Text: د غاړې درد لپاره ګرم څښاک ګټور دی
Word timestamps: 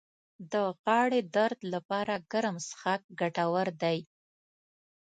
د 0.51 0.53
غاړې 0.81 1.21
درد 1.35 1.59
لپاره 1.73 2.13
ګرم 2.31 2.55
څښاک 2.67 3.01
ګټور 3.19 3.67
دی 3.81 3.97